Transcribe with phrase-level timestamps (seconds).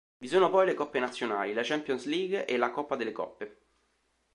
[0.17, 3.67] Vi sono poi le coppe nazionali, la Champions League e la Coppa delle Coppe.